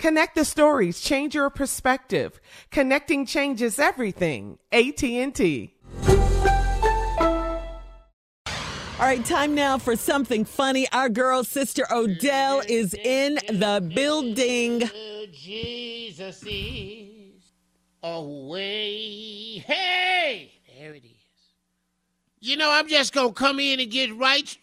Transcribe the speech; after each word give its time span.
Connect 0.00 0.34
the 0.34 0.46
stories, 0.46 0.98
change 1.02 1.34
your 1.34 1.50
perspective. 1.50 2.40
Connecting 2.70 3.26
changes 3.26 3.78
everything. 3.78 4.58
AT&T. 4.72 5.74
All 8.48 9.06
right, 9.06 9.22
time 9.26 9.54
now 9.54 9.76
for 9.76 9.96
something 9.96 10.46
funny. 10.46 10.90
Our 10.90 11.10
girl, 11.10 11.44
Sister 11.44 11.84
Odell, 11.92 12.62
is 12.66 12.94
in 12.94 13.34
the 13.34 13.86
building. 13.94 14.88
Jesus 15.32 16.42
is 16.46 17.52
away. 18.02 19.58
Hey, 19.58 20.50
there 20.78 20.94
it 20.94 21.04
is. 21.04 21.10
You 22.40 22.56
know, 22.56 22.70
I'm 22.70 22.88
just 22.88 23.12
gonna 23.12 23.34
come 23.34 23.60
in 23.60 23.80
and 23.80 23.90
get 23.90 24.16
right. 24.16 24.56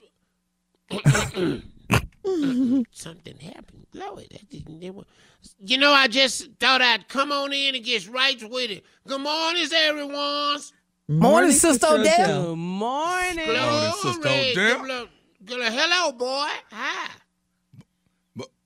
Something 2.92 3.38
happened. 3.38 3.86
Lord, 3.94 4.26
that 4.32 4.50
didn't. 4.50 5.06
That 5.48 5.62
was, 5.64 5.70
you 5.72 5.78
know, 5.78 5.92
I 5.92 6.08
just 6.08 6.50
thought 6.60 6.82
I'd 6.82 7.08
come 7.08 7.32
on 7.32 7.54
in 7.54 7.76
and 7.76 7.84
get 7.84 8.08
right 8.10 8.42
with 8.50 8.72
it. 8.72 8.84
Good 9.08 9.22
morning, 9.22 9.68
everyone. 9.74 10.60
Morning, 11.08 11.52
Sister 11.52 11.88
Odell. 11.90 12.50
Good 12.50 12.56
morning. 12.58 13.46
Glory. 13.46 13.92
Sister 14.02 14.28
Odell. 14.30 14.86
Good- 14.86 15.10
good- 15.46 15.72
hello, 15.74 16.12
boy. 16.12 16.48
Hi. 16.72 17.10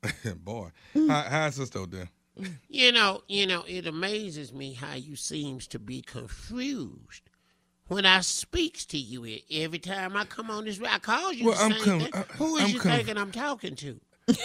Boy, 0.38 0.70
hi, 0.96 1.26
hi, 1.30 1.50
Sister 1.52 1.78
Odell. 1.78 2.08
You 2.68 2.92
know, 2.92 3.22
you 3.28 3.46
know, 3.46 3.64
it 3.68 3.86
amazes 3.86 4.52
me 4.52 4.74
how 4.74 4.96
you 4.96 5.16
seems 5.16 5.68
to 5.68 5.78
be 5.78 6.02
confused 6.02 7.22
when 7.88 8.08
I 8.08 8.22
speaks 8.22 8.84
to 8.88 8.98
you 8.98 9.28
every 9.52 9.78
time 9.78 10.18
I 10.18 10.26
come 10.26 10.50
on 10.50 10.66
this. 10.66 10.82
I 10.82 10.98
call 10.98 11.32
you 11.32 11.46
Well, 11.46 11.56
the 11.56 11.62
I'm 11.64 11.72
same 11.74 11.82
con- 11.84 12.00
thing. 12.00 12.10
I- 12.16 12.34
Who 12.38 12.58
is 12.58 12.64
I'm 12.64 12.70
you 12.72 12.80
conf- 12.80 12.96
thinking 12.96 13.18
I'm 13.20 13.32
talking 13.32 13.76
to? 13.76 14.00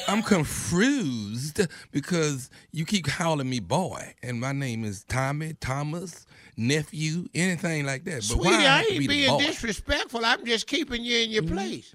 I'm 0.08 0.22
confused 0.22 1.60
because 1.90 2.50
you 2.72 2.84
keep 2.84 3.06
calling 3.06 3.48
me 3.48 3.60
boy, 3.60 4.14
and 4.22 4.40
my 4.40 4.52
name 4.52 4.84
is 4.84 5.04
Tommy, 5.04 5.54
Thomas, 5.60 6.26
nephew, 6.56 7.26
anything 7.34 7.86
like 7.86 8.04
that. 8.04 8.16
But 8.16 8.24
Sweetie, 8.24 8.48
why 8.48 8.54
I 8.54 8.78
have 8.78 8.86
ain't 8.90 8.98
be 9.00 9.06
being 9.06 9.38
disrespectful. 9.38 10.24
I'm 10.24 10.44
just 10.44 10.66
keeping 10.66 11.04
you 11.04 11.18
in 11.18 11.30
your 11.30 11.42
mm-hmm. 11.42 11.54
place. 11.54 11.94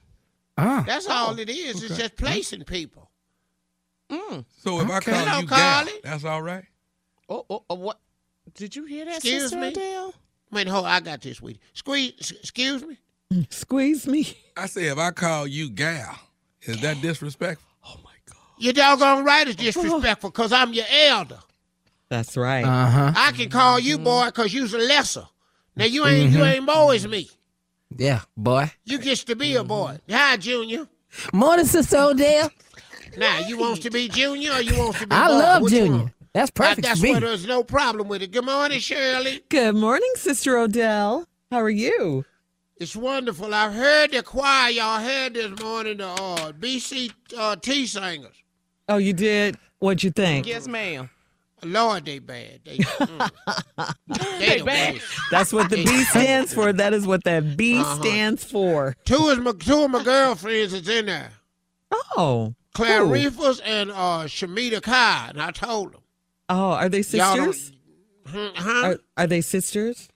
Ah. 0.58 0.84
That's 0.86 1.08
oh, 1.10 1.14
all 1.14 1.40
it 1.40 1.50
is. 1.50 1.84
It's 1.84 1.92
okay. 1.92 2.02
just 2.02 2.16
mm-hmm. 2.16 2.26
placing 2.26 2.64
people. 2.64 3.10
Mm. 4.10 4.46
So 4.58 4.82
if 4.82 4.90
I 4.90 5.00
call 5.00 5.14
Hello, 5.14 5.40
you 5.40 5.48
gal, 5.48 5.58
Carly. 5.58 5.92
that's 6.04 6.26
all 6.26 6.42
right. 6.42 6.66
Oh, 7.30 7.46
oh, 7.50 7.64
oh, 7.70 7.76
what? 7.76 8.00
Did 8.56 8.76
you 8.76 8.86
hear 8.86 9.06
that, 9.06 9.16
Excuse 9.16 9.44
Sister 9.44 9.58
me? 9.58 9.68
Odell? 9.68 10.14
Wait, 10.52 10.68
hold. 10.68 10.86
I 10.86 11.00
got 11.00 11.22
this, 11.22 11.38
sweetie. 11.38 11.62
Squeeze. 11.74 12.32
Excuse 12.32 12.84
me. 12.84 12.98
Squeeze 13.50 14.06
me. 14.08 14.38
I 14.58 14.66
say 14.66 14.88
if 14.88 14.98
I 14.98 15.12
call 15.12 15.48
you 15.48 15.70
gal, 15.70 16.20
is 16.64 16.82
that 16.82 16.98
disrespectful? 17.02 17.71
You 18.62 18.74
doggone 18.74 19.26
right 19.26 19.48
it's 19.48 19.56
disrespectful 19.56 20.30
because 20.30 20.54
I'm 20.54 20.72
your 20.74 20.86
elder. 20.92 21.40
That's 22.10 22.38
right. 22.38 22.64
Uh 22.64 22.86
huh. 22.90 23.14
I 23.16 23.32
can 23.32 23.50
call 23.50 23.80
you 23.80 23.98
boy 23.98 24.26
because 24.28 24.54
you's 24.54 24.74
a 24.74 24.78
lesser. 24.78 25.26
Now 25.76 25.86
you 25.86 26.06
ain't 26.06 26.32
you 26.32 26.44
ain't 26.44 26.66
boy 26.66 26.96
as 26.96 27.08
me. 27.08 27.30
Yeah, 27.98 28.22
boy. 28.38 28.72
You 28.86 29.00
gets 29.00 29.24
to 29.26 29.36
be 29.36 29.56
a 29.56 29.64
boy. 29.64 29.98
Hi, 30.10 30.38
Junior. 30.38 30.88
Morning, 31.34 31.66
Sister 31.66 31.98
Odell. 31.98 32.52
Now 33.18 33.40
you 33.40 33.58
wants 33.58 33.80
to 33.82 33.90
be 33.90 34.08
Junior 34.08 34.54
or 34.54 34.62
you 34.62 34.78
wants 34.78 35.00
to 35.00 35.08
be 35.08 35.16
I 35.16 35.28
boy? 35.28 35.34
love 35.34 35.62
Which 35.64 35.74
Junior. 35.74 35.98
one? 35.98 36.14
That's 36.34 36.52
That- 36.52 36.56
perfect 36.56 36.82
that's 36.88 37.00
for 37.00 37.06
me. 37.08 37.14
why 37.14 37.20
there's 37.20 37.46
no 37.48 37.64
problem 37.64 38.08
with 38.08 38.22
it. 38.22 38.32
Good 38.32 38.46
morning, 38.46 38.80
Shirley. 38.80 39.44
Good 39.50 39.76
morning, 39.76 40.10
Sister 40.16 40.58
Odell. 40.58 41.28
How 41.50 41.60
are 41.62 41.70
you? 41.70 42.26
It's 42.78 42.96
wonderful. 42.96 43.54
I've 43.54 43.74
heard 43.74 44.12
the 44.12 44.24
choir 44.24 44.70
y'all 44.70 45.02
heard 45.02 45.34
this 45.34 45.60
morning, 45.62 45.98
the 45.98 46.08
uh, 46.08 46.52
BC 46.54 47.12
uh, 47.38 47.56
T 47.58 47.86
singers. 47.86 48.41
Oh, 48.92 48.98
you 48.98 49.14
did? 49.14 49.58
What'd 49.80 50.04
you 50.04 50.12
think? 50.12 50.46
Yes, 50.48 50.68
ma'am. 50.68 51.10
Lord, 51.64 52.06
they 52.06 52.20
bad. 52.20 52.60
They, 52.66 52.78
mm. 52.78 53.30
they, 54.40 54.58
the 54.60 54.66
bad. 54.66 54.94
worst. 54.96 55.06
That's 55.30 55.54
what 55.54 55.70
the 55.70 55.78
B 55.78 56.04
stands 56.06 56.54
for. 56.54 56.74
That 56.74 56.94
is 56.94 57.06
what 57.08 57.24
that 57.24 57.56
B 57.56 57.80
Uh-huh. 57.80 58.02
stands 58.02 58.44
for. 58.44 58.96
Two 59.06 59.30
of 59.30 59.42
my 59.44 59.52
two 59.54 59.84
of 59.84 59.92
my 59.92 60.04
girlfriends 60.04 60.74
is 60.74 60.90
in 60.90 61.06
there. 61.06 61.32
Oh. 62.18 62.56
Claire 62.74 63.06
Who? 63.06 63.14
Reefers 63.14 63.60
and 63.60 63.92
uh, 63.92 64.24
Shamita 64.26 64.82
Kai, 64.82 65.28
and 65.30 65.42
I 65.42 65.52
told 65.52 65.94
them. 65.94 66.02
Oh, 66.50 66.72
are 66.72 66.90
they 66.90 67.02
sisters? 67.02 67.72
Hmm, 68.28 68.48
Huh? 68.56 68.86
Are, 68.86 68.98
are 69.18 69.28
they 69.28 69.42
sisters? 69.42 70.10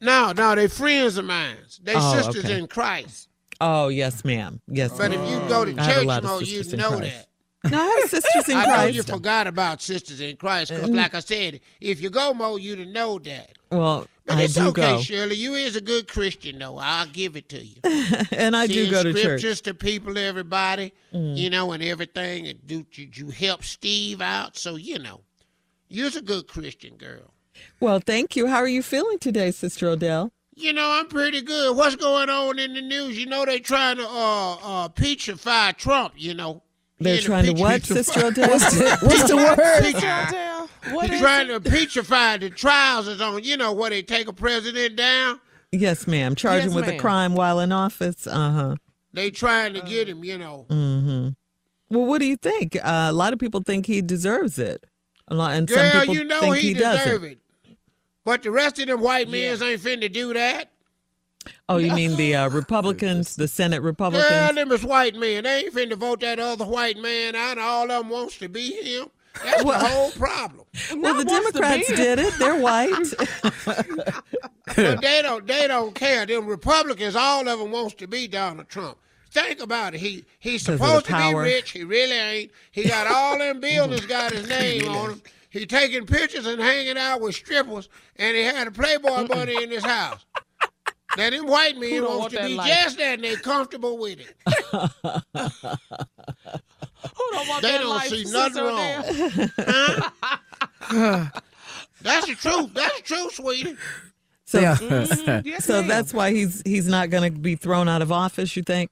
no, 0.00 0.32
no, 0.32 0.54
they 0.54 0.68
friends 0.68 1.16
of 1.18 1.24
mine. 1.24 1.56
They 1.82 1.94
Oh, 1.96 2.14
sisters 2.16 2.44
okay. 2.44 2.58
in 2.58 2.66
Christ. 2.68 3.28
Oh, 3.60 3.88
yes, 3.88 4.24
ma'am. 4.24 4.60
Yes, 4.68 4.92
But 4.96 5.12
if 5.12 5.20
you 5.30 5.38
go 5.48 5.64
to 5.64 5.74
I 5.78 5.82
have 5.84 5.90
a 5.90 5.94
church 6.00 6.06
lot 6.06 6.24
of 6.24 6.30
more, 6.30 6.38
sisters 6.40 6.66
you 6.68 6.72
in 6.72 6.78
know 6.78 6.96
Christ. 6.96 7.26
that. 7.62 7.70
No, 7.70 7.78
I 7.78 7.98
have 8.00 8.08
sisters 8.10 8.48
in 8.48 8.56
I 8.56 8.64
know 8.64 8.84
you 8.84 9.02
forgot 9.02 9.46
about 9.46 9.82
sisters 9.82 10.20
in 10.22 10.36
Christ 10.36 10.70
because, 10.72 10.88
Mm. 10.88 10.96
like 10.96 11.14
I 11.14 11.20
said, 11.20 11.60
if 11.80 12.00
you 12.00 12.08
go 12.08 12.32
more, 12.32 12.58
you'd 12.58 12.88
know 12.88 13.18
that. 13.18 13.50
Well, 13.70 14.06
But 14.24 14.38
I 14.38 14.42
it's 14.44 14.54
do 14.54 14.68
okay, 14.68 14.80
go. 14.96 15.00
Shirley. 15.02 15.36
You 15.36 15.52
is 15.54 15.76
a 15.76 15.82
good 15.82 16.08
Christian, 16.08 16.58
though. 16.58 16.78
I'll 16.78 17.06
give 17.06 17.36
it 17.36 17.50
to 17.50 17.62
you. 17.62 17.76
and 18.32 18.56
I 18.56 18.66
do 18.66 18.90
go 18.90 19.02
to 19.02 19.12
scriptures 19.12 19.42
church. 19.42 19.62
to 19.62 19.74
people, 19.74 20.16
everybody, 20.16 20.92
Mm. 21.12 21.36
you 21.36 21.50
know, 21.50 21.72
and 21.72 21.82
everything. 21.82 22.46
And 22.46 22.66
do 22.66 22.86
you, 22.94 23.08
you 23.12 23.28
help 23.28 23.62
Steve 23.62 24.22
out? 24.22 24.56
So 24.56 24.76
you 24.76 24.98
know, 24.98 25.20
you're 25.88 26.08
a 26.16 26.22
good 26.22 26.48
Christian 26.48 26.96
girl. 26.96 27.34
Well, 27.78 28.00
thank 28.00 28.36
you. 28.36 28.46
How 28.46 28.56
are 28.56 28.68
you 28.68 28.82
feeling 28.82 29.18
today, 29.18 29.50
Sister 29.50 29.86
Odell? 29.88 30.32
You 30.60 30.72
know, 30.72 30.90
I'm 30.90 31.06
pretty 31.08 31.40
good. 31.42 31.76
What's 31.76 31.96
going 31.96 32.28
on 32.30 32.58
in 32.58 32.74
the 32.74 32.82
news? 32.82 33.18
You 33.18 33.26
know, 33.26 33.44
they 33.44 33.58
trying 33.60 33.96
to 33.96 34.06
uh 34.08 34.54
uh 34.54 34.88
petrify 34.88 35.72
Trump. 35.72 36.14
You 36.16 36.34
know, 36.34 36.62
They're 36.98 37.14
In 37.14 37.20
the 37.20 37.26
trying 37.26 37.44
to 37.46 37.52
what, 37.60 37.82
Sister 37.84 38.26
Odell? 38.26 38.50
What's 38.50 38.76
the, 38.76 38.98
what's 39.02 39.28
the 39.28 39.36
word? 39.36 39.94
Odell, 39.96 40.68
what 40.94 41.06
He's 41.06 41.14
is 41.16 41.20
trying 41.20 41.48
to 41.48 41.60
petrify 41.60 42.36
the 42.36 42.50
trials 42.50 43.08
is 43.08 43.20
on. 43.20 43.42
You 43.42 43.56
know, 43.56 43.72
where 43.72 43.90
they 43.90 44.02
take 44.02 44.28
a 44.28 44.32
president 44.32 44.96
down. 44.96 45.40
yes, 45.72 46.06
ma'am. 46.06 46.34
Charge 46.34 46.64
Yes, 46.64 46.68
him 46.70 46.74
with 46.74 46.88
a 46.88 46.98
crime 46.98 47.34
while 47.34 47.60
in 47.60 47.72
office. 47.72 48.26
Uh 48.26 48.50
huh. 48.52 48.76
They 49.12 49.30
trying 49.30 49.74
to 49.74 49.80
get 49.80 50.08
him. 50.08 50.22
You 50.24 50.38
know. 50.38 50.66
Mm-hmm. 50.68 51.28
Well, 51.96 52.06
what 52.06 52.18
do 52.20 52.26
you 52.26 52.36
think? 52.36 52.76
Uh, 52.76 53.08
a 53.10 53.12
lot 53.12 53.32
of 53.32 53.38
people 53.38 53.62
think 53.66 53.86
he 53.86 54.00
deserves 54.02 54.58
it. 54.58 54.84
A 55.28 55.34
lot, 55.34 55.52
and 55.54 55.68
some 55.70 55.90
people 55.90 56.14
you 56.14 56.24
know 56.24 56.40
think 56.40 56.56
he, 56.56 56.68
he, 56.68 56.74
deserve 56.74 57.22
doesn't. 57.22 57.24
it. 57.24 57.38
But 58.30 58.44
the 58.44 58.52
rest 58.52 58.78
of 58.78 58.86
them 58.86 59.00
white 59.00 59.28
men 59.28 59.60
ain't 59.60 59.80
finna 59.80 60.12
do 60.12 60.32
that. 60.34 60.70
Oh, 61.68 61.78
you 61.78 61.92
mean 61.92 62.14
the 62.14 62.36
uh, 62.36 62.48
Republicans, 62.48 63.34
the 63.34 63.48
Senate 63.48 63.78
Girl, 63.78 63.86
Republicans? 63.86 64.54
them 64.54 64.70
is 64.70 64.84
white 64.84 65.16
men. 65.16 65.42
They 65.42 65.64
ain't 65.64 65.74
finna 65.74 65.96
vote 65.96 66.20
that 66.20 66.38
other 66.38 66.64
white 66.64 66.96
man 66.96 67.34
out. 67.34 67.50
and 67.58 67.60
All 67.60 67.90
of 67.90 68.04
them 68.04 68.08
wants 68.08 68.38
to 68.38 68.48
be 68.48 68.70
him. 68.70 69.08
That's 69.42 69.64
the 69.64 69.72
whole 69.72 70.12
problem. 70.12 70.64
well, 70.94 71.14
the 71.16 71.24
wants 71.24 71.50
to 71.50 71.58
be 71.58 71.60
Democrats 71.60 71.88
did 71.88 72.18
it. 72.20 72.34
They're 72.38 72.60
white. 72.60 72.94
But 74.76 75.00
they 75.00 75.22
don't. 75.22 75.44
They 75.44 75.66
don't 75.66 75.92
care. 75.96 76.24
Them 76.24 76.46
Republicans, 76.46 77.16
all 77.16 77.48
of 77.48 77.58
them 77.58 77.72
wants 77.72 77.94
to 77.94 78.06
be 78.06 78.28
Donald 78.28 78.68
Trump. 78.68 78.96
Think 79.32 79.60
about 79.60 79.94
it. 79.94 80.00
He 80.00 80.24
he's 80.38 80.64
'Cause 80.64 80.74
of 80.74 80.78
the 80.78 80.86
supposed 80.86 81.06
to 81.06 81.16
be 81.16 81.34
rich. 81.34 81.70
He 81.72 81.82
really 81.82 82.12
ain't. 82.16 82.52
He 82.70 82.84
got 82.84 83.08
all 83.08 83.38
them 83.38 83.58
buildings 83.58 84.06
got 84.06 84.30
his 84.30 84.48
name 84.48 84.88
on 84.88 85.08
them. 85.10 85.22
He 85.50 85.66
taking 85.66 86.06
pictures 86.06 86.46
and 86.46 86.60
hanging 86.60 86.96
out 86.96 87.20
with 87.20 87.34
strippers, 87.34 87.88
and 88.16 88.36
he 88.36 88.42
had 88.44 88.68
a 88.68 88.70
Playboy 88.70 89.26
bunny 89.26 89.62
in 89.62 89.70
his 89.70 89.84
house. 89.84 90.24
Now 91.16 91.28
them 91.30 91.46
white 91.46 91.76
men 91.76 92.02
don't 92.02 92.18
wants 92.18 92.34
want 92.34 92.44
to 92.44 92.48
be 92.50 92.54
life? 92.54 92.68
just 92.68 92.98
that, 92.98 93.14
and 93.14 93.24
they 93.24 93.34
comfortable 93.34 93.98
with 93.98 94.20
it. 94.20 94.34
Who 97.16 97.24
don't 97.32 97.48
want 97.48 97.62
They 97.62 97.72
that 97.72 97.78
don't 97.80 97.88
life, 97.90 98.08
see 98.08 98.24
nothing 98.30 98.62
wrong. 98.64 100.10
Huh? 100.80 101.24
That's 102.02 102.26
the 102.26 102.34
truth. 102.34 102.72
That's 102.74 102.96
the 102.98 103.02
truth, 103.02 103.34
sweetie. 103.34 103.76
So, 104.46 104.60
Yeah. 104.60 104.76
Mm-hmm. 104.76 105.46
Yes, 105.48 105.64
so 105.64 105.80
ma'am. 105.80 105.88
that's 105.88 106.12
why 106.14 106.32
he's 106.32 106.62
he's 106.64 106.88
not 106.88 107.10
going 107.10 107.32
to 107.32 107.38
be 107.38 107.54
thrown 107.56 107.88
out 107.88 108.02
of 108.02 108.10
office. 108.10 108.56
You 108.56 108.62
think? 108.62 108.90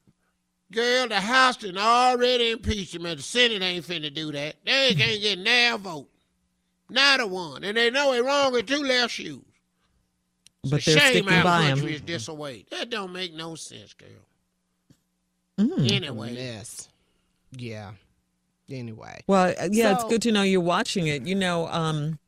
Girl, 0.72 1.08
the 1.08 1.18
House 1.20 1.56
done 1.56 1.78
already 1.78 2.50
impeached 2.50 2.94
him, 2.94 3.06
and 3.06 3.18
the 3.18 3.22
Senate 3.22 3.62
ain't 3.62 3.84
finna 3.86 4.12
do 4.12 4.30
that. 4.32 4.56
They 4.66 4.88
ain't 4.88 4.98
can't 4.98 5.20
get 5.20 5.38
now 5.38 5.78
vote. 5.78 6.08
Not 6.90 7.20
a 7.20 7.26
one. 7.26 7.64
And 7.64 7.76
they 7.76 7.90
know 7.90 8.12
it 8.14 8.24
wrong 8.24 8.52
with 8.52 8.66
two 8.66 8.82
left 8.82 9.12
shoes. 9.12 9.42
It's 10.64 10.70
But 10.70 10.82
a 10.82 10.90
they're 10.90 10.98
shame 11.00 11.10
sticking 11.24 11.28
our 11.32 11.44
by 11.44 11.68
country 11.68 11.88
him. 11.90 11.94
is 11.96 12.02
this 12.02 12.28
away. 12.28 12.64
That 12.70 12.90
don't 12.90 13.12
make 13.12 13.34
no 13.34 13.54
sense, 13.54 13.94
girl. 13.94 14.08
Mm. 15.58 15.90
Anyway, 15.92 16.34
Yes. 16.34 16.88
Yeah. 17.52 17.92
Anyway. 18.70 19.22
Well, 19.26 19.54
uh, 19.58 19.68
yeah, 19.70 19.92
it's 19.94 20.04
good 20.04 20.20
to 20.22 20.32
know 20.32 20.42
you're 20.42 20.60
watching 20.60 21.06
it. 21.06 21.22
You 21.26 21.34
know, 21.34 21.66
um, 21.68 22.18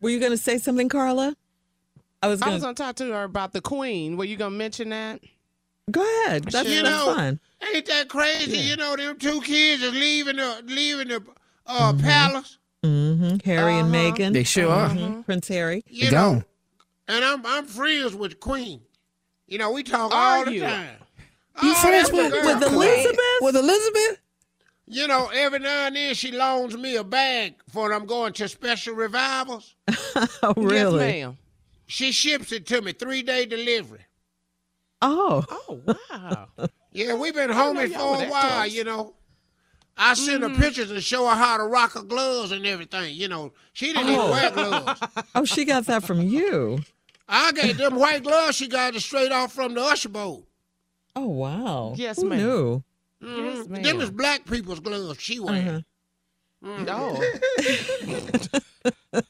were 0.00 0.10
you 0.10 0.18
going 0.18 0.32
to 0.32 0.36
say 0.38 0.58
something, 0.58 0.88
Carla? 0.88 1.36
I 2.22 2.28
was 2.28 2.42
I 2.42 2.46
going 2.46 2.54
was 2.54 2.62
to 2.62 2.66
gonna 2.66 2.74
talk 2.74 2.96
to 2.96 3.06
her 3.12 3.24
about 3.24 3.52
the 3.52 3.60
Queen. 3.60 4.16
Were 4.16 4.24
you 4.24 4.36
gonna 4.36 4.54
mention 4.56 4.90
that? 4.90 5.20
go 5.90 6.00
ahead. 6.26 6.44
That's, 6.44 6.68
You 6.68 6.82
that's 6.82 6.88
know, 7.06 7.14
fine. 7.14 7.40
ain't 7.74 7.86
that 7.86 8.08
crazy? 8.08 8.56
Yeah. 8.58 8.62
You 8.62 8.76
know, 8.76 8.96
them 8.96 9.18
two 9.18 9.40
kids 9.40 9.82
is 9.82 9.92
leaving 9.92 10.36
the 10.36 10.62
leaving 10.66 11.08
the 11.08 11.22
uh, 11.66 11.92
Mm-hmm. 11.92 12.00
palace. 12.04 12.58
Hmm 12.82 13.36
Harry 13.44 13.78
and 13.78 13.94
Uh-huh. 13.94 14.12
Meghan, 14.12 14.32
They 14.32 14.44
sure 14.44 14.70
are. 14.70 14.88
Mhm. 14.88 15.24
Prince 15.24 15.48
Harry. 15.48 15.82
You 15.86 16.06
They 16.06 16.10
know, 16.16 16.30
gone. 16.34 16.44
and 17.08 17.24
I'm 17.24 17.46
I'm 17.46 17.66
friends 17.66 18.14
with 18.14 18.40
Queen. 18.40 18.80
You 19.46 19.58
know, 19.58 19.70
we 19.72 19.82
talk 19.82 20.12
Are 20.12 20.38
all 20.38 20.44
the 20.44 20.52
you? 20.52 20.62
time. 20.62 20.96
You 21.62 21.70
Oh, 21.70 21.74
friends 21.74 22.10
that's 22.10 22.32
with, 22.32 22.32
with 22.62 22.72
Elizabeth? 22.72 23.18
With 23.42 23.56
Elizabeth? 23.56 24.18
You 24.88 25.06
know, 25.06 25.28
every 25.32 25.58
now 25.60 25.86
and 25.86 25.96
then 25.96 26.14
she 26.14 26.32
loans 26.32 26.76
me 26.76 26.96
a 26.96 27.04
bag 27.04 27.54
for 27.70 27.82
when 27.88 27.92
I'm 27.92 28.06
going 28.06 28.32
to 28.34 28.48
special 28.48 28.94
revivals. 28.94 29.74
Oh, 30.44 30.54
really? 30.56 31.04
Yes, 31.06 31.12
ma'am. 31.22 31.38
She 31.86 32.10
ships 32.12 32.50
it 32.52 32.66
to 32.66 32.80
me, 32.82 32.92
three 32.92 33.22
day 33.22 33.46
delivery. 33.46 34.00
oh, 35.02 35.44
Oh 35.48 35.80
wow. 36.10 36.48
Yeah, 36.92 37.14
we've 37.14 37.34
been 37.34 37.48
know 37.48 37.54
homie 37.54 37.88
for 37.90 38.00
a 38.00 38.28
while, 38.28 38.28
close. 38.28 38.66
Mm-hmm. 38.66 38.76
you 38.76 38.84
know. 38.84 39.14
I 40.10 40.14
send 40.14 40.42
her 40.42 40.50
pictures 40.50 40.90
and 40.90 41.02
show 41.02 41.26
her 41.28 41.34
how 41.36 41.56
to 41.58 41.64
rock 41.64 41.92
her 41.92 42.02
gloves 42.02 42.50
and 42.52 42.66
everything. 42.66 43.14
You 43.14 43.28
know, 43.28 43.52
she 43.72 43.92
didn't 43.92 44.08
even 44.08 44.20
Oh. 44.20 44.30
wear 44.30 44.50
gloves. 44.50 45.00
oh, 45.34 45.44
she 45.44 45.64
got 45.64 45.86
that 45.86 46.02
from 46.04 46.20
you. 46.22 46.80
I 47.28 47.52
gave 47.52 47.76
them 47.78 47.94
white 47.96 48.22
gloves. 48.24 48.56
She 48.56 48.66
got 48.68 48.94
it 48.96 49.00
straight 49.00 49.32
off 49.32 49.52
from 49.52 49.74
the 49.74 49.82
usher 49.82 50.08
bowl. 50.08 50.46
Oh, 51.14 51.28
wow. 51.28 51.94
Yes, 51.96 52.20
Who 52.20 52.28
ma'am. 52.28 52.38
knew? 52.38 52.82
Mhm. 53.22 53.54
Yes, 53.56 53.68
ma'am. 53.68 53.82
them 53.82 54.00
is 54.00 54.10
black 54.10 54.44
people's 54.46 54.80
gloves 54.80 55.20
she 55.20 55.38
wears. 55.40 55.82
Uh-huh. 56.64 56.84
Oh. 56.88 58.50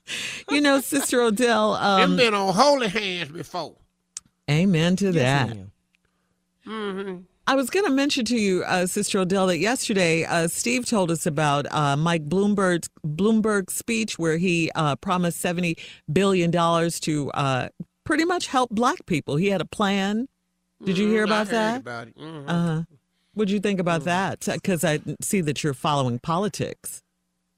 You 0.50 0.60
know, 0.60 0.80
Sister 0.80 1.20
Odell. 1.22 1.72
them 1.74 2.10
Um, 2.12 2.16
been 2.16 2.34
on 2.34 2.54
holy 2.54 2.88
hands 2.88 3.30
before. 3.30 3.74
amen 4.50 4.96
to 4.96 5.12
that. 5.12 5.56
ma'am. 6.66 7.26
I 7.46 7.56
was 7.56 7.70
going 7.70 7.84
to 7.84 7.90
mention 7.90 8.24
to 8.26 8.36
you, 8.38 8.62
uh, 8.64 8.86
Sister 8.86 9.18
Odell, 9.18 9.48
that 9.48 9.58
yesterday 9.58 10.24
uh, 10.24 10.46
Steve 10.46 10.86
told 10.86 11.10
us 11.10 11.26
about 11.26 11.66
uh, 11.72 11.96
Mike 11.96 12.28
Bloomberg's 12.28 12.88
Bloomberg's 13.04 13.74
speech 13.74 14.18
where 14.18 14.36
he 14.38 14.70
uh, 14.76 14.94
promised 14.96 15.40
seventy 15.40 15.76
billion 16.12 16.50
dollars 16.52 17.00
to 17.00 17.30
uh, 17.32 17.68
pretty 18.04 18.24
much 18.24 18.46
help 18.46 18.70
Black 18.70 19.04
people. 19.06 19.36
He 19.36 19.48
had 19.48 19.60
a 19.60 19.64
plan. 19.64 20.28
Did 20.84 20.98
you 20.98 21.08
hear 21.08 21.26
Mhm, 21.26 21.32
I 21.32 21.34
about 21.42 21.46
heard 21.48 21.54
that? 21.54 21.80
About 21.80 22.08
it. 22.08 22.16
Mhm. 22.18 22.44
Uh, 22.46 22.82
what'd 23.34 23.50
you 23.50 23.60
think 23.60 23.80
about 23.80 24.04
that? 24.04 24.40
Because 24.46 24.84
I 24.84 25.00
see 25.20 25.40
that 25.40 25.62
you're 25.64 25.74
following 25.74 26.18
politics. 26.20 27.02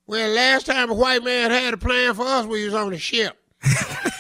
Well, 0.07 0.31
last 0.31 0.67
time 0.67 0.91
a 0.91 0.95
white 0.95 1.25
man 1.25 1.51
had 1.51 1.73
a 1.75 1.79
plan 1.79 2.15
for 2.15 2.27
us, 2.27 2.47
we 2.47 2.65
was 2.65 2.75
on 2.75 2.91
the 2.91 2.99
ship. 2.99 3.37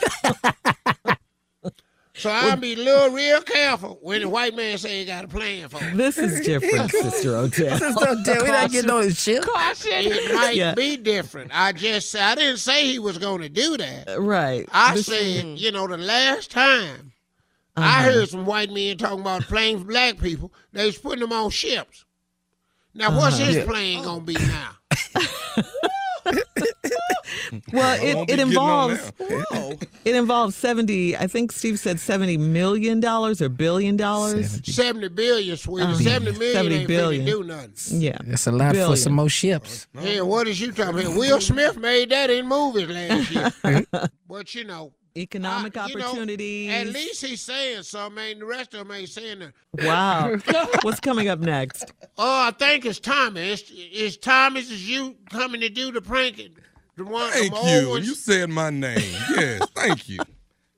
so 2.24 2.30
I'll 2.30 2.56
be 2.56 2.72
a 2.72 2.76
little 2.76 3.10
real 3.10 3.42
careful 3.42 3.98
when 4.00 4.22
the 4.22 4.28
white 4.30 4.56
man 4.56 4.78
say 4.78 5.00
he 5.00 5.04
got 5.04 5.24
a 5.26 5.28
plan 5.28 5.68
for 5.68 5.76
us. 5.76 5.94
This 5.94 6.16
is 6.16 6.40
different, 6.46 6.90
Sister 6.90 7.36
Odell. 7.36 7.76
Sister 7.78 8.08
Odell, 8.08 8.42
we 8.44 8.48
not 8.50 8.70
getting 8.70 8.90
on 8.90 9.02
his 9.02 9.20
ship. 9.20 9.44
It 9.86 10.34
might 10.34 10.56
Yeah. 10.56 10.74
be 10.74 10.96
different. 10.96 11.50
I 11.54 11.72
just 11.72 12.16
I 12.16 12.34
didn't 12.34 12.56
say 12.58 12.86
he 12.86 12.98
was 12.98 13.18
going 13.18 13.42
to 13.42 13.48
do 13.50 13.76
that. 13.76 14.18
Right. 14.18 14.66
I 14.72 14.94
This- 14.94 15.06
said, 15.06 15.58
you 15.58 15.70
know, 15.70 15.86
the 15.86 15.98
last 15.98 16.50
time 16.50 17.12
I 17.76 17.82
Uh-huh. 18.00 18.02
heard 18.12 18.28
some 18.30 18.46
white 18.46 18.70
men 18.70 18.96
talking 18.96 19.20
about 19.20 19.42
playing 19.42 19.80
for 19.80 19.84
black 19.84 20.18
people, 20.18 20.50
they 20.72 20.86
was 20.86 20.96
putting 20.96 21.20
them 21.20 21.32
on 21.32 21.50
ships. 21.50 22.04
Now, 22.94 23.14
what's 23.16 23.36
Uh-huh. 23.36 23.44
his 23.44 23.56
Yeah. 23.56 23.64
plan 23.66 24.02
gonna 24.02 24.20
be 24.22 24.34
now? 24.34 24.70
Well, 27.74 27.98
it, 28.00 28.30
it 28.30 28.38
involves 28.38 29.12
now. 29.18 29.72
it 30.04 30.14
involves 30.14 30.54
seventy. 30.54 31.16
I 31.16 31.26
think 31.26 31.50
Steve 31.52 31.78
said 31.78 31.98
seventy 31.98 32.36
million 32.36 33.00
dollars 33.00 33.42
or 33.42 33.48
billion 33.48 33.96
dollars. 33.96 34.60
Seventy 34.64 35.08
billion, 35.08 35.56
sweetie. 35.56 35.84
Uh-huh. 35.86 35.94
Seventy 35.96 36.38
million 36.38 36.54
70 36.54 36.74
ain't 36.76 36.88
billion. 36.88 37.24
do 37.26 37.42
nothing. 37.42 38.00
Yeah, 38.00 38.18
That's 38.24 38.46
a 38.46 38.52
lot 38.52 38.72
Billion. 38.72 38.90
for 38.92 38.96
some 38.96 39.12
more 39.14 39.28
ships. 39.28 39.86
Yeah, 40.00 40.20
what 40.20 40.46
is 40.46 40.60
you 40.60 40.72
talking 40.72 41.00
about? 41.00 41.16
Will 41.16 41.40
Smith 41.50 41.76
made 41.76 42.10
that 42.10 42.30
in 42.30 42.46
movies 42.46 42.88
last 42.88 43.30
year. 43.64 43.84
but 44.28 44.54
you 44.54 44.64
know, 44.64 44.92
economic 45.16 45.76
I- 45.76 45.86
you 45.88 45.96
know, 45.96 46.20
at 46.22 46.86
least 46.86 47.24
he's 47.24 47.40
saying 47.40 47.82
something. 47.82 48.22
Ain't 48.22 48.40
the 48.40 48.46
rest 48.46 48.74
of 48.74 48.86
them 48.86 48.96
ain't 48.96 49.08
saying 49.08 49.40
that. 49.40 49.52
Wow. 49.84 50.36
What's 50.82 51.00
coming 51.00 51.28
up 51.28 51.40
next? 51.40 51.92
Oh, 52.18 52.48
I 52.48 52.50
think 52.52 52.84
it's 52.86 53.00
Thomas. 53.00 53.62
It's, 53.62 53.72
it's 53.74 54.16
Thomas. 54.16 54.70
Is 54.70 54.88
you 54.88 55.16
coming 55.30 55.60
to 55.60 55.68
do 55.68 55.90
the 55.92 56.00
pranking? 56.00 56.56
The 56.96 57.04
Thank 57.04 57.52
the 57.52 57.58
old 57.58 57.68
you. 57.82 57.88
ones? 57.90 58.06
You 58.06 58.14
said 58.14 58.50
my 58.50 58.70
name. 58.70 58.98
Yes, 59.36 59.66
thank 59.74 60.08
you. 60.08 60.20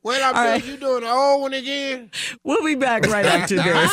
Well, 0.02 0.20
I'm 0.22 0.36
All 0.36 0.44
right. 0.52 0.64
you 0.64 0.76
doing 0.76 1.02
the 1.02 1.10
old 1.10 1.42
one 1.42 1.52
again? 1.52 2.10
We'll 2.44 2.64
be 2.64 2.74
back 2.74 3.06
right 3.06 3.26
after 3.26 3.56
this. 3.56 3.92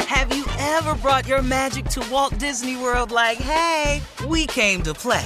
Have 0.08 0.34
you 0.34 0.44
ever 0.58 0.94
brought 0.96 1.28
your 1.28 1.42
magic 1.42 1.84
to 1.90 2.00
Walt 2.10 2.36
Disney 2.38 2.76
World 2.76 3.10
like, 3.12 3.38
hey, 3.38 4.00
we 4.26 4.46
came 4.46 4.82
to 4.82 4.94
play? 4.94 5.24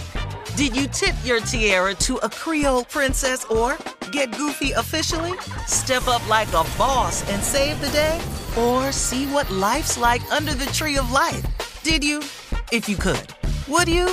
Did 0.56 0.76
you 0.76 0.86
tip 0.88 1.14
your 1.24 1.40
tiara 1.40 1.94
to 1.94 2.16
a 2.16 2.28
Creole 2.28 2.84
princess 2.84 3.44
or 3.46 3.78
Get 4.10 4.36
goofy 4.36 4.72
officially? 4.72 5.32
Step 5.66 6.06
up 6.08 6.26
like 6.28 6.48
a 6.48 6.64
boss 6.76 7.26
and 7.30 7.42
save 7.42 7.80
the 7.80 7.88
day? 7.88 8.20
Or 8.58 8.92
see 8.92 9.24
what 9.26 9.48
life's 9.50 9.96
like 9.96 10.20
under 10.30 10.52
the 10.52 10.66
tree 10.66 10.98
of 10.98 11.10
life? 11.10 11.42
Did 11.82 12.04
you? 12.04 12.18
If 12.70 12.88
you 12.90 12.96
could. 12.96 13.26
Would 13.68 13.88
you? 13.88 14.12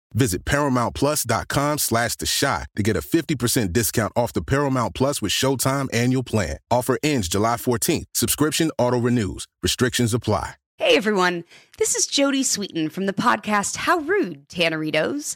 Visit 0.13 0.45
ParamountPlus.com 0.45 1.77
slash 1.77 2.15
The 2.15 2.25
Chi 2.39 2.65
to 2.75 2.83
get 2.83 2.95
a 2.95 3.01
50% 3.01 3.73
discount 3.73 4.13
off 4.15 4.33
the 4.33 4.41
Paramount 4.41 4.95
Plus 4.95 5.21
with 5.21 5.31
Showtime 5.31 5.87
annual 5.93 6.23
plan. 6.23 6.57
Offer 6.69 6.97
ends 7.03 7.27
July 7.27 7.55
14th. 7.55 8.05
Subscription 8.13 8.71
auto-renews. 8.77 9.45
Restrictions 9.63 10.13
apply. 10.13 10.55
Hey, 10.77 10.97
everyone. 10.97 11.43
This 11.77 11.95
is 11.95 12.07
Jodie 12.07 12.39
Sweetin 12.39 12.91
from 12.91 13.05
the 13.05 13.13
podcast 13.13 13.75
How 13.75 13.99
Rude, 13.99 14.49
Tanneritos. 14.49 15.35